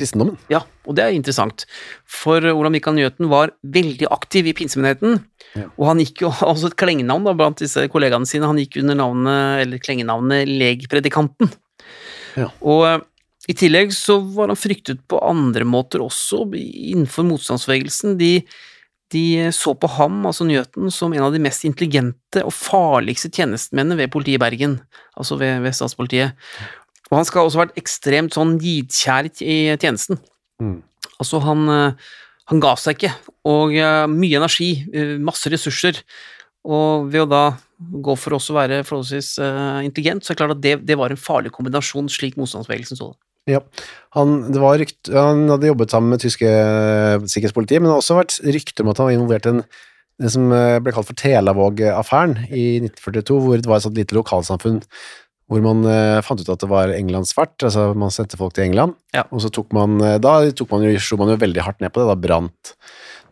[0.00, 0.38] kristendommen.
[0.52, 1.66] Ja, og det er interessant,
[2.08, 5.20] for Olav Mikael Njøten var veldig aktiv i pinsemenigheten,
[5.54, 5.68] ja.
[5.76, 8.98] og han gikk jo også et klengenavn da, blant disse kollegaene sine, han gikk under
[8.98, 11.52] navnet, eller klengenavnet Legpredikanten.
[12.38, 12.50] Ja.
[12.62, 12.98] Og eh,
[13.50, 18.18] i tillegg så var han fryktet på andre måter også innenfor motstandsbevegelsen.
[18.20, 18.34] De,
[19.10, 19.24] de
[19.56, 24.12] så på ham, altså Njøten, som en av de mest intelligente og farligste tjenestemennene ved
[24.14, 24.76] politiet i Bergen,
[25.18, 26.36] altså ved, ved statspolitiet.
[27.10, 30.20] Og han skal også ha vært ekstremt sånn nidkjær i tjenesten.
[30.62, 30.78] Mm.
[31.20, 32.12] Altså, han, eh,
[32.52, 33.14] han, ga seg ikke,
[33.50, 35.98] og uh, mye energi, uh, masse ressurser.
[36.70, 37.44] Og ved å da
[37.80, 39.30] gå for også å være forholdsvis
[39.86, 43.14] intelligent, så er det klart at det, det, var en farlig kombinasjon, slik motstandsbevegelsen så
[43.14, 43.54] det.
[43.54, 43.62] Ja,
[44.12, 46.50] han, det var rykt, han hadde jobbet sammen med tyske
[47.24, 49.54] sikkerhetspolitiet, men det har også vært rykter om at han var involvert i
[50.20, 54.82] det som ble kalt for Telavåg-affæren i 1942, hvor det var et sånt lite lokalsamfunn
[55.50, 58.94] hvor man uh, fant ut at det var englandsfart, altså man sendte folk til England,
[59.16, 59.24] ja.
[59.34, 61.90] og så tok man uh, Da tok man jo, slo man jo veldig hardt ned
[61.90, 62.72] på det, da brant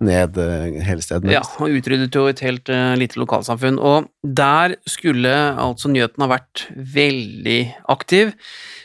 [0.02, 1.30] ned uh, hele stedet.
[1.30, 6.66] Ja, og utryddet jo et helt lite lokalsamfunn, og der skulle altså Njøten ha vært
[6.98, 7.60] veldig
[7.94, 8.34] aktiv,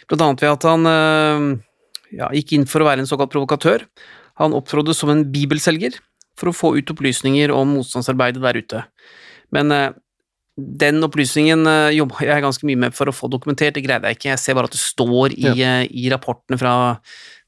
[0.10, 0.88] blant annet ved at han
[2.14, 3.88] ja, gikk inn for å være en såkalt provokatør.
[4.42, 5.98] Han opptrådde som en bibelselger
[6.38, 8.84] for å få ut opplysninger om motstandsarbeidet der ute.
[9.54, 9.74] Men
[10.58, 14.20] den opplysningen uh, jobba jeg ganske mye med for å få dokumentert, det greide jeg
[14.20, 14.32] ikke.
[14.34, 15.82] Jeg ser bare at det står i, ja.
[15.82, 16.74] uh, i rapportene fra,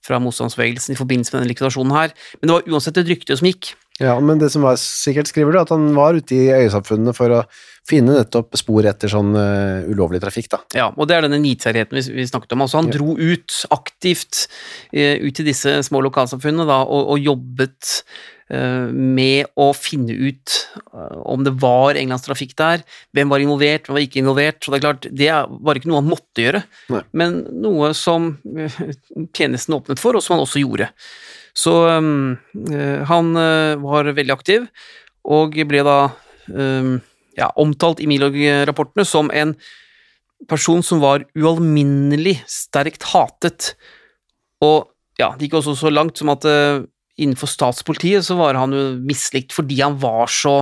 [0.06, 2.16] fra motstandsbevegelsen i forbindelse med denne likvidasjonen her.
[2.40, 3.76] Men det var uansett et rykte som gikk.
[4.02, 7.32] Ja, men det som var sikkert, skriver du, at han var ute i øyesamfunnene for
[7.32, 7.46] å
[7.88, 10.64] finne nettopp spor etter sånn uh, ulovlig trafikk, da.
[10.76, 12.66] Ja, og det er denne nidkjærheten vi, vi, snakket om.
[12.66, 12.98] Altså, han ja.
[12.98, 14.48] dro ut aktivt
[14.92, 18.35] ut til disse små lokalsamfunnene da, og, og jobbet Eh,
[18.94, 20.54] med å finne ut
[20.94, 22.84] eh, om det var englandstrafikk der,
[23.16, 24.60] hvem var involvert, hvem var ikke involvert.
[24.62, 25.32] Så det er klart, det
[25.66, 26.62] var ikke noe han måtte gjøre,
[26.94, 27.02] Nei.
[27.18, 28.78] men noe som eh,
[29.34, 30.92] tjenesten åpnet for, og som han også gjorde.
[31.56, 32.34] Så um,
[33.08, 33.28] han
[33.80, 34.66] var veldig aktiv,
[35.24, 36.10] og ble da
[36.52, 36.98] um,
[37.40, 39.54] ja, omtalt i Milorg-rapportene som en
[40.52, 43.72] person som var ualminnelig sterkt hatet,
[44.60, 46.44] og ja, det gikk også så langt som at
[47.22, 50.56] innenfor statspolitiet så var han jo mislikt fordi han var så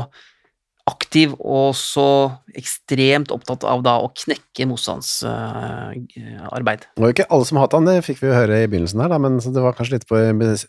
[0.89, 6.81] aktiv og så ekstremt opptatt av da å knekke motstandsarbeid.
[6.83, 8.99] det var jo ikke alle som hatet han, det fikk vi jo høre i begynnelsen
[8.99, 10.19] her, da, men det var kanskje litt på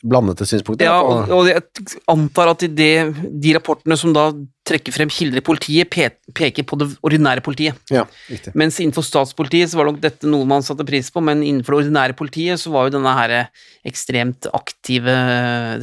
[0.07, 0.87] blandede synspunkter?
[0.87, 1.67] Ja, og, og jeg
[2.11, 2.95] antar at det,
[3.43, 4.31] de rapportene som da
[4.65, 7.77] trekker frem kilder i politiet, peker på det ordinære politiet.
[7.93, 8.55] Ja, riktig.
[8.57, 11.83] Mens innenfor statspolitiet så var nok dette noe man satte pris på, men innenfor det
[11.85, 13.37] ordinære politiet så var jo denne her
[13.85, 15.15] ekstremt aktive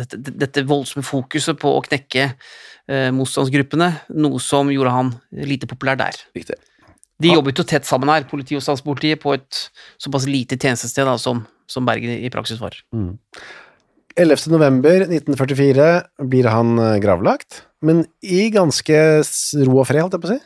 [0.02, 5.15] Dette, dette voldsomme fokuset på å knekke eh, motstandsgruppene, noe som gjorde han
[5.46, 6.17] lite populær der.
[6.38, 6.58] Riktig.
[7.22, 9.65] De jobbet jo tett sammen her, politiet og statspolitiet, på et
[10.02, 12.78] såpass lite tjenestested da, som, som Bergen i praksis var.
[14.17, 14.48] 11.
[14.52, 15.91] november 1944
[16.32, 18.98] blir han eh, gravlagt, men i ganske
[19.65, 20.41] ro og fred, holdt jeg på å si.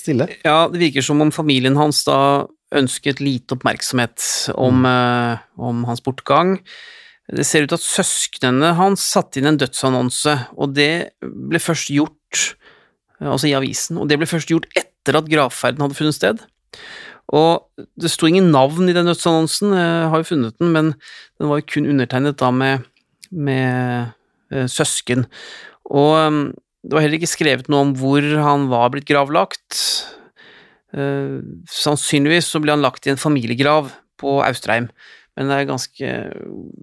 [0.00, 0.26] Stille.
[0.46, 4.22] Ja, det virker som om familien hans da ønsket lite oppmerksomhet
[4.54, 6.58] om, eh, om hans bortgang.
[7.30, 11.90] Det ser ut til at søsknene hans satte inn en dødsannonse, og det ble først
[11.90, 12.56] gjort
[13.20, 16.42] eh, altså i avisen, og det ble først gjort etter at gravferden hadde funnet sted.
[17.30, 17.66] Og
[18.00, 20.94] det sto ingen navn i den dødsannonsen, jeg har jo funnet den, men
[21.38, 22.86] den var jo kun undertegnet da med,
[23.30, 24.10] med
[24.50, 25.26] eh, søsken.
[25.90, 26.40] Og eh,
[26.80, 29.76] det var heller ikke skrevet noe om hvor han var blitt gravlagt.
[30.96, 31.38] Eh,
[31.70, 34.88] sannsynligvis så ble han lagt i en familiegrav på Austrheim,
[35.36, 36.14] men det er ganske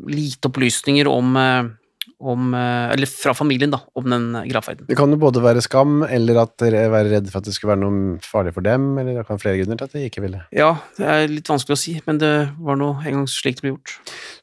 [0.09, 1.69] lite opplysninger om, eh,
[2.17, 4.87] om eh, Eller fra familien, da, om den gravferden.
[4.89, 7.75] Det kan jo både være skam, eller at dere være redd for at det skulle
[7.75, 10.41] være noe farlig for dem, eller det kan flere grunner til at de ikke ville.
[10.55, 13.75] Ja, det er litt vanskelig å si, men det var nå engang slik det ble
[13.75, 13.95] gjort.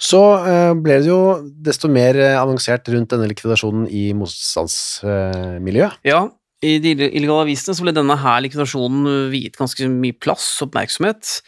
[0.03, 1.20] Så eh, ble det jo
[1.66, 5.98] desto mer eh, annonsert rundt denne likvidasjonen i motstandsmiljøet.
[6.07, 6.27] Ja,
[6.64, 11.40] i de illegale avisene så ble denne her likvidasjonen viet ganske mye plass, og oppmerksomhet.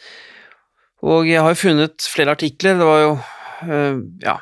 [1.07, 3.15] Og jeg har jo funnet flere artikler, det var jo
[4.21, 4.35] ja,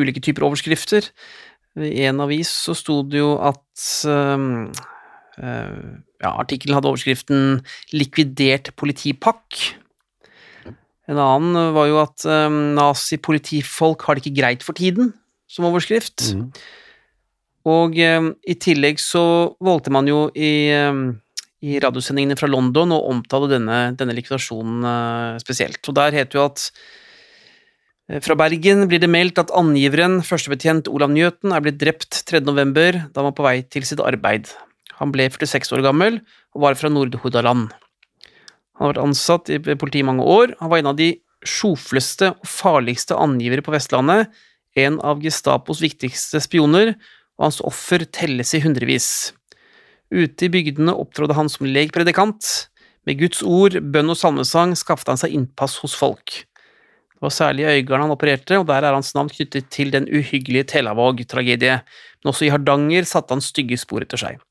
[0.00, 1.10] ulike typer overskrifter.
[1.74, 4.68] I en avis så sto det jo at um,
[5.42, 5.80] uh,
[6.22, 9.74] ja, artikkelen hadde overskriften 'Likvidert politipakk'.
[11.10, 15.12] En annen var jo at um, nazi-politifolk har det ikke greit for tiden,
[15.50, 16.32] som overskrift.
[16.32, 16.48] Mm.
[17.68, 19.24] Og um, i tillegg så
[19.64, 21.16] valgte man jo i, um,
[21.64, 25.80] i radiosendingene fra London å omtale denne, denne likvidasjonen eh, spesielt.
[25.88, 26.66] Og der heter jo at
[28.04, 32.42] fra Bergen blir det meldt at angiveren, førstebetjent Olav Njøten, er blitt drept 3.
[32.44, 34.50] november da han var på vei til sitt arbeid.
[34.98, 36.18] Han ble 46 år gammel
[36.52, 37.72] og var fra Nord-Hordaland.
[38.76, 40.52] Han har vært ansatt i politiet i mange år.
[40.60, 41.14] Han var en av de
[41.48, 44.28] sjofleste og farligste angivere på Vestlandet,
[44.76, 46.94] en av Gestapos viktigste spioner,
[47.38, 49.08] og hans offer telles i hundrevis.
[50.12, 52.68] Ute i bygdene opptrådde han som legpredikant.
[53.08, 56.44] Med Guds ord, bønn og salmesang skaffet han seg innpass hos folk.
[57.24, 60.66] Var særlig i Øygarden han opererte, og der er hans navn knyttet til den uhyggelige
[60.74, 64.42] Telavåg-tragedie, men også i Hardanger satte han stygge spor etter seg.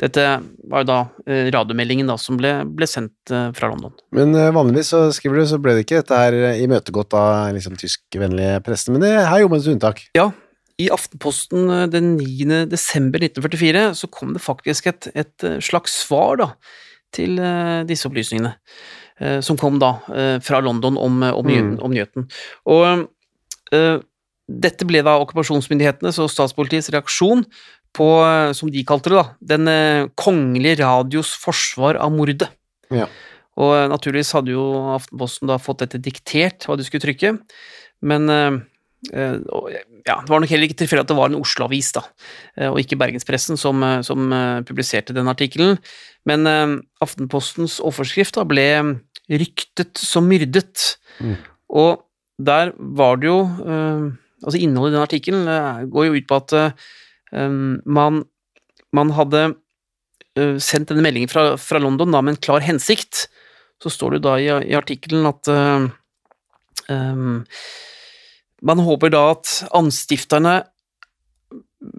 [0.00, 0.24] Dette
[0.68, 3.94] var jo da eh, radiomeldingen da, som ble, ble sendt eh, fra London.
[4.16, 7.78] Men eh, vanligvis så skriver du, så ble det ikke dette her imøtegått av liksom
[7.80, 10.02] tyskvennlige prester, men det her gjorde man et unntak.
[10.16, 10.28] Ja,
[10.76, 12.66] i Aftenposten den 9.
[12.68, 16.50] desember 1944 så kom det faktisk et, et slags svar da,
[17.16, 17.40] til
[17.88, 18.52] disse opplysningene,
[19.40, 21.78] som kom da eh, fra London om, eh, om, Mm.
[21.82, 22.26] om Njøten.
[22.66, 23.08] Og
[23.72, 23.96] eh,
[24.46, 27.44] dette ble da okkupasjonsmyndighetenes og statspolitiets reaksjon
[27.96, 32.50] på, eh, som de kalte det, da, den eh, kongelige radios forsvar av mordet.
[32.92, 33.08] Ja.
[33.56, 37.38] Og eh, naturligvis hadde jo Aftenposten da fått dette diktert, hva de skulle trykke,
[38.06, 38.58] men eh,
[39.16, 39.38] eh,
[40.06, 42.04] ja, Det var nok heller ikke tilfeldig at det var en Oslo-avis, da,
[42.60, 45.80] eh, og ikke Bergenspressen, som, eh, som eh, publiserte den artikkelen.
[46.28, 48.68] Men eh, Aftenpostens overskrift da ble
[49.30, 50.96] ryktet som myrdet.
[51.20, 51.36] Mm.
[51.82, 52.02] Og
[52.38, 54.06] der var det jo eh,
[54.44, 57.52] Altså innholdet i den artikkelen eh, går jo ut på at eh,
[57.88, 58.20] man,
[58.94, 59.48] man hadde
[60.60, 63.22] sendt denne meldingen fra, fra London da, med en klar hensikt.
[63.80, 65.48] Så står det jo da i, i artikkelen at
[66.92, 67.38] em,
[68.60, 70.58] man håper da at anstifterne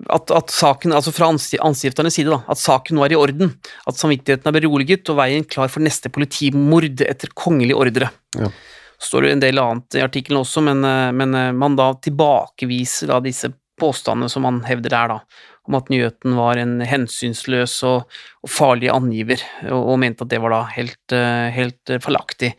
[0.10, 3.54] at, at saken, altså fra ansti- anstifternes side, da, at saken nå er i orden,
[3.88, 8.10] at samvittigheten er beroliget og veien klar for neste politimord etter kongelig ordre.
[8.38, 8.50] Ja.
[8.98, 11.92] Så står det en del annet i artikkelen også, men, eh, men eh, man da
[12.02, 17.76] tilbakeviser da disse påstandene som man hevder der, da, om at Nyheten var en hensynsløs
[17.86, 18.08] og,
[18.42, 22.56] og farlig angiver, og, og mente at det var da helt, eh, helt fallaktig.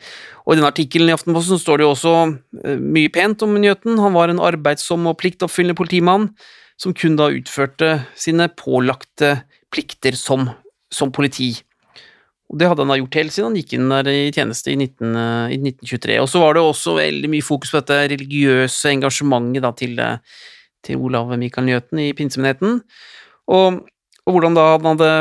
[0.46, 2.14] Og i denne artikkelen i Aftenposten står det jo også
[2.78, 3.98] mye pent om Nyheten.
[3.98, 6.30] Han var en arbeidsom og pliktoppfyllende politimann
[6.78, 9.40] som kun da utførte sine pålagte
[9.74, 10.46] plikter som,
[10.94, 11.56] som politi.
[12.48, 14.78] Og det hadde han da gjort helt siden han gikk inn der i tjeneste i,
[14.80, 16.20] 19, eh, i 1923.
[16.22, 20.46] Og så var det også veldig mye fokus på dette religiøse engasjementet da til, eh,
[20.86, 22.80] til Olav Mikael Njøten i pinsemenigheten,
[23.52, 23.82] og,
[24.24, 25.12] og hvordan da han hadde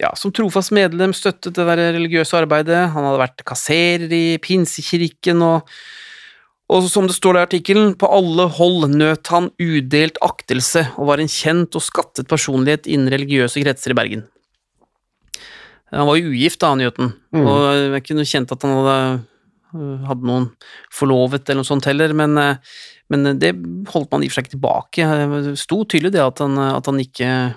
[0.00, 2.80] ja, som trofast medlem støttet det der religiøse arbeidet.
[2.94, 5.70] Han hadde vært kasserer i pinsekirken, og,
[6.72, 11.20] og som det står i artikkelen, på alle hold nøt han udelt aktelse og var
[11.20, 14.24] en kjent og skattet personlighet innen religiøse kretser i Bergen.
[15.92, 17.46] Han var jo ugift da, han Jøten, Mm.
[17.46, 19.24] og det kunne kjent at han hadde,
[19.76, 20.50] øh, hadde noen
[20.90, 22.56] forlovet eller noe sånt heller, men, øh,
[23.10, 23.52] men det
[23.92, 25.04] holdt man i og for seg ikke tilbake.
[25.44, 27.54] Det sto tydelig det at han, at han ikke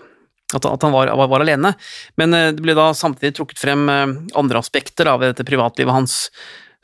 [0.54, 1.74] at, at han var, var, alene.
[2.18, 3.90] Men eh, det ble da samtidig trukket frem
[4.36, 6.30] andre aspekter av dette privatlivet hans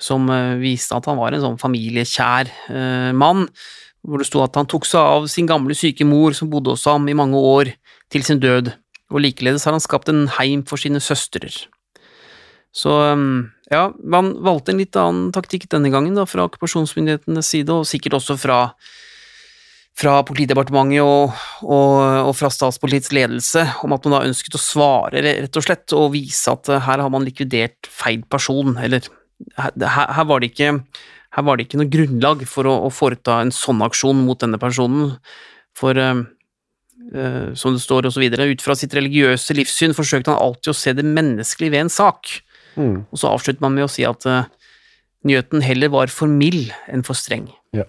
[0.04, 2.52] som eh, viste at han var en sånn familiekjær
[3.16, 3.48] mann,
[4.04, 6.84] hvor det sto at han tok seg av sin gamle syke mor som bodde hos
[6.90, 7.72] ham i mange år,
[8.12, 8.68] til sin død,
[9.10, 11.56] og likeledes har han skapt en heim for sine søstrer.
[12.74, 12.92] Så
[13.72, 18.20] ja, man valgte en litt annen taktikk denne gangen da, fra okkupasjonsmyndighetenes side, og sikkert
[18.20, 18.60] også fra
[20.00, 25.22] fra Politidepartementet og, og, og, fra statspolitiets ledelse om at man da ønsket å svare,
[25.22, 29.06] rett og slett, og vise at eh, her har man likvidert feil person, eller
[29.58, 30.78] her, her, var, det ikke,
[31.38, 34.60] her var det ikke noe grunnlag for å, å, foreta en sånn aksjon mot denne
[34.62, 35.16] personen,
[35.78, 36.24] for uh,
[37.14, 40.94] uh, som det står videre, ut fra sitt religiøse livssyn forsøkte han alltid å se
[40.98, 42.38] det menneskelige ved en sak,
[42.78, 42.96] mm.
[43.10, 44.46] og så avslutter man med å si at uh,
[45.28, 47.50] nyheten heller var for mild enn for streng.
[47.76, 47.88] Ja.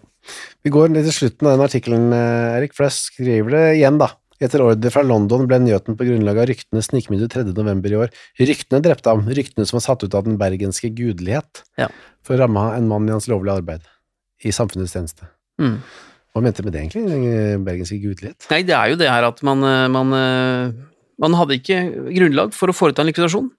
[0.64, 4.14] Vi går litt til slutten av den artikkelen, Erik, for der skriver det igjen, da.
[4.42, 7.44] Etter ordre fra London ble Njøten på grunnlag av ryktene snikmidlet 3.
[7.54, 8.16] november i år.
[8.40, 11.86] Ryktene drepte ham, ryktene som var satt ut av den bergenske gudelighet, ja.
[12.26, 13.86] for å ramme en mann i hans lovlige arbeid,
[14.42, 15.30] i samfunnets tjeneste.
[15.62, 15.78] Mm.
[16.34, 18.50] Hva mente du med det, egentlig, den bergenske gudelighet?
[18.50, 20.74] Nei, det er jo det her at man, eh, man, eh,
[21.22, 23.52] man hadde ikke grunnlag for å foreta en likvidasjon.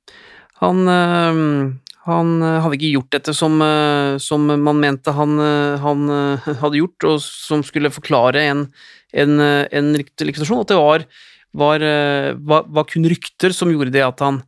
[0.59, 0.87] Han
[2.05, 6.05] han eh, hadde ikke gjort dette som, eh, som man mente han, eh, han,
[6.61, 8.67] hadde gjort, og som skulle forklare en,
[9.15, 10.63] en, en likvidasjon.
[10.63, 11.05] At det var,
[11.55, 11.85] var,
[12.39, 14.41] var, var, kun rykter som gjorde det at han,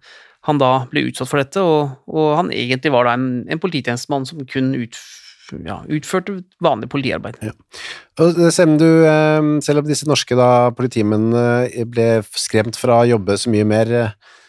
[0.47, 4.27] han da ble utsatt for dette, og, og han egentlig var da en, en polititjenestemann
[4.29, 5.25] som kun utførte
[5.63, 7.37] ja, utførte vanlig politiarbeid.
[7.39, 7.53] Ja.
[8.51, 8.89] Selv, om du,
[9.63, 13.93] selv om disse norske da, politimennene ble skremt fra å jobbe så mye mer,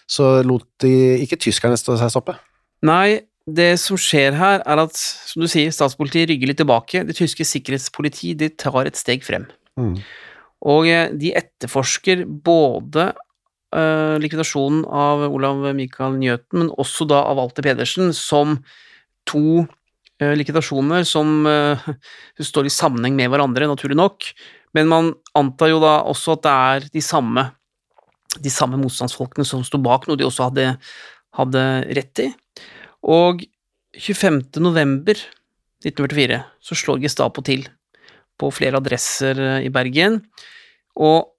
[0.08, 2.38] så lot de ikke tyskerne stå seg stoppe?
[2.86, 7.04] Nei, det som skjer her, er at, som du sier, statspolitiet rygger litt tilbake.
[7.08, 9.48] Det tyske sikkerhetspolitiet de tar et steg frem.
[9.78, 9.94] Mm.
[10.68, 13.12] Og eh, de etterforsker både
[13.74, 18.58] uh, likvidasjonen av Olav Michael Njøten, men også da av Walter Pedersen, som
[19.28, 21.88] to uh, likvidasjoner som uh,
[22.50, 24.32] står i sammenheng med hverandre, naturlig nok.
[24.76, 27.46] Men man antar jo da også at det er de samme,
[28.38, 30.74] de samme motstandsfolkene som sto bak, noe de også hadde,
[31.38, 31.64] hadde
[31.96, 32.28] rett i.
[33.08, 33.46] Og
[33.96, 34.58] 25.
[34.60, 35.16] november
[35.86, 37.64] 1944 så slår Gestapo til
[38.38, 40.20] på flere adresser eh, i Bergen,
[40.98, 41.32] og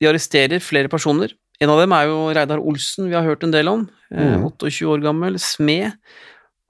[0.00, 1.34] de arresterer flere personer.
[1.62, 3.84] En av dem er jo Reidar Olsen, vi har hørt en del om.
[4.10, 4.46] Eh, mm.
[4.50, 5.94] 28 år gammel, smed.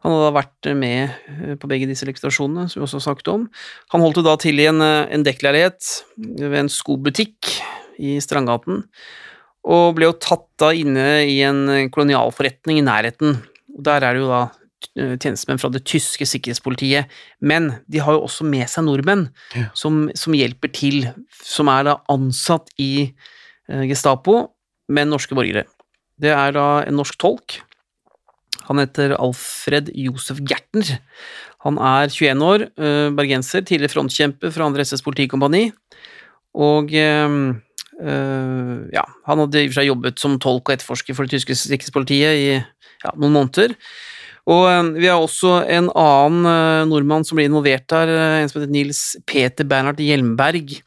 [0.05, 3.49] Han hadde vært med eh, på begge disse lekstrasjonene, som vi også har snakket om.
[3.94, 5.94] Han holdt da til i en, en dekkleilighet
[6.42, 7.57] ved en skobutikk
[8.03, 8.83] i Strandgaten,
[9.64, 13.38] og ble jo tatt da inne i en kolonialforretning i nærheten
[13.75, 14.42] og Der er det jo da
[14.94, 19.68] tjenestemenn fra det tyske sikkerhetspolitiet, men de har jo også med seg nordmenn ja.
[19.79, 21.09] som, som, hjelper til,
[21.44, 23.09] som er da ansatt i
[23.70, 24.51] uh, Gestapo,
[24.92, 25.64] med norske borgere.
[26.20, 27.59] Det er da en norsk tolk.
[28.68, 30.99] Han heter Alfred Josef Gertner.
[31.64, 34.85] Han er 21 år, uh, bergenser, tidligere frontkjemper fra 2.
[34.85, 35.70] SS politikompani,
[36.55, 36.92] og
[37.94, 41.37] Uh, ja, han hadde i og for seg jobbet som tolk og etterforsker for det
[41.37, 43.77] tyske sikkerhetspolitiet i ja, noen måneder.
[44.51, 48.61] Og uh, vi har også en annen uh, nordmann som blir involvert der, en som
[48.61, 50.81] heter Nils Peter Bernhard Hjelmberg.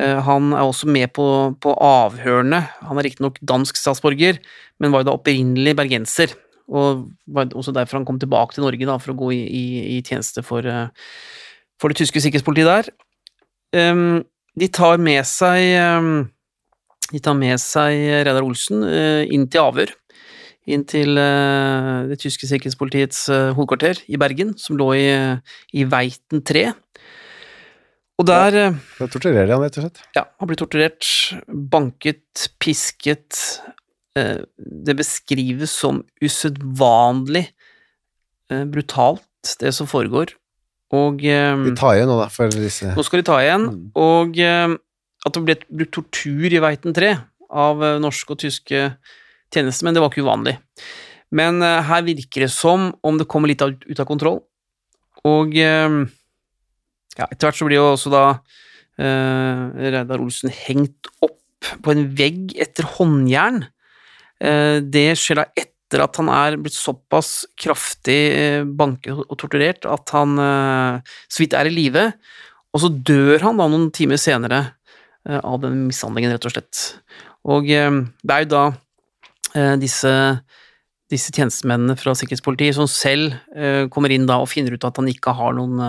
[0.00, 1.24] han er også med på,
[1.60, 2.60] på avhørene.
[2.86, 4.38] Han er riktignok dansk statsborger,
[4.78, 6.32] men var jo da opprinnelig bergenser.
[6.70, 9.64] Og var også derfor han kom tilbake til Norge da, for å gå i, i,
[9.96, 10.62] i tjeneste for,
[11.82, 14.22] for, det tyske sikkerhetspolitiet der.
[14.62, 16.30] De tar med seg
[17.10, 19.92] de tar med seg Reidar Olsen eh, inn til avhør.
[20.68, 25.06] Inn til eh, det tyske sikkerhetspolitiets eh, hovedkvarter i Bergen, som lå i,
[25.72, 26.66] i Veiten 3.
[28.20, 28.66] Og der ja,
[28.98, 30.02] Da torturerer han, rett og slett?
[30.18, 31.08] Ja, han blir torturert.
[31.48, 33.38] Banket, pisket.
[34.12, 37.46] Det beskrives som usedvanlig
[38.68, 40.34] brutalt, det som foregår.
[40.92, 43.90] Og De tar igjen nå, da, for disse Nå skal de ta igjen, mm.
[44.02, 44.36] og
[45.26, 47.14] at det ble tortur i Veiten 3
[47.50, 48.84] av eh, norske og tyske
[49.54, 50.56] tjenestemenn, det var ikke uvanlig.
[51.34, 54.40] Men uh, her virker det som om det kommer litt ut, av kontroll.
[55.28, 56.00] Og uh,
[57.18, 61.38] ja, etter hvert så blir jo også da uh, Reidar Olsen hengt opp
[61.84, 63.66] på en vegg etter håndjern.
[64.40, 70.40] det skjer da etter at han er blitt såpass kraftig banket og torturert at han
[70.40, 72.06] så vidt er i live.
[72.72, 74.62] Og så dør han da noen timer senere
[75.28, 76.78] Eh, av den mishandlingen, rett og slett.
[77.44, 77.90] Og eh,
[78.24, 78.78] det er jo da eh,
[79.82, 80.10] disse,
[81.10, 83.34] disse tjenestemennene fra sikkerhetspolitiet som selv
[83.90, 85.80] kommer inn da og finner ut at han ikke har noen,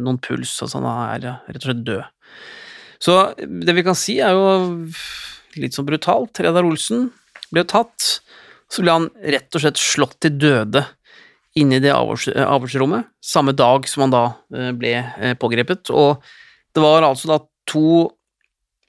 [0.00, 2.38] noen puls, altså han er rett og slett død.
[3.00, 4.88] Så det vi kan si, er jo
[5.58, 6.40] litt sånn brutalt.
[6.42, 7.08] Reidar Olsen
[7.52, 8.20] ble tatt.
[8.70, 10.84] Så ble han rett og slett slått til døde
[11.58, 15.90] inne i det avhørs, avhørsrommet, samme dag som han da eh, ble eh, pågrepet.
[15.90, 16.20] Og
[16.76, 17.40] det var altså da
[17.70, 18.04] to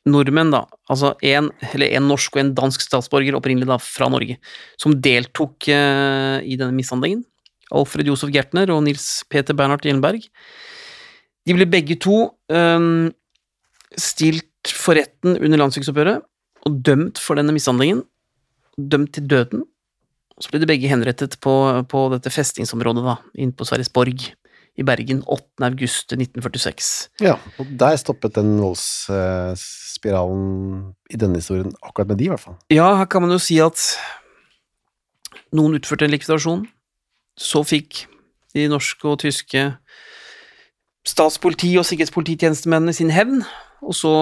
[0.09, 4.39] nordmenn, da, altså en, en norsk og en dansk statsborger, opprinnelig da fra Norge,
[4.81, 7.23] som deltok eh, i denne mishandlingen.
[7.71, 10.25] Alfred Josef Gertner og Nils Peter Bernhard Gjellenberg.
[11.47, 12.87] De ble begge to eh,
[13.99, 16.25] stilt for retten under landsviksoppgjøret
[16.67, 18.03] og dømt for denne mishandlingen.
[18.77, 19.65] Dømt til døden.
[20.41, 21.53] Så ble de begge henrettet på,
[21.89, 24.31] på dette festingsområdet da, inne på Sverresborg
[24.79, 25.43] i Bergen 8.
[25.67, 27.09] august 1946.
[27.21, 32.55] Ja, og der stoppet den voldsspiralen i denne historien, akkurat med de i hvert fall.
[32.71, 33.77] Ja, her kan man jo si at
[35.55, 36.65] noen utførte en likvidasjon.
[37.39, 38.05] Så fikk
[38.55, 39.61] de norske og tyske
[41.07, 43.43] statspoliti- og sikkerhetspolititjenestemennene sin hevn,
[43.81, 44.13] og så,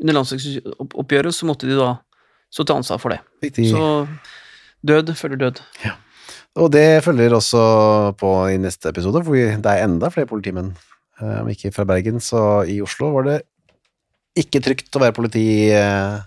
[0.00, 1.90] under landslagsoppgjøret, så måtte de da
[2.52, 3.20] stå til ansvar for det.
[3.54, 3.68] De...
[3.70, 3.84] Så
[4.84, 5.62] død følger død.
[6.54, 7.62] Og det følger også
[8.18, 10.70] på i neste episode, for det er enda flere politimenn.
[11.20, 13.40] Eh, Om ikke fra Bergen, så i Oslo var det
[14.38, 15.44] ikke trygt å være politi
[15.74, 16.22] eh,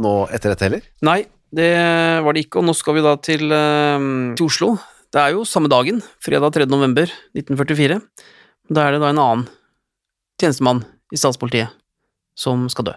[0.00, 0.88] nå etter dette heller.
[1.04, 1.22] Nei,
[1.54, 1.70] det
[2.24, 4.08] var det ikke, og nå skal vi da til, eh,
[4.40, 4.74] til Oslo.
[5.14, 6.66] Det er jo samme dagen, fredag 3.
[6.72, 8.00] november 1944.
[8.72, 9.48] Da er det da en annen
[10.40, 10.82] tjenestemann
[11.12, 11.76] i statspolitiet
[12.34, 12.96] som skal dø.